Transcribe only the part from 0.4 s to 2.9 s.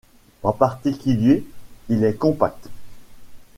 En particulier, il est compact.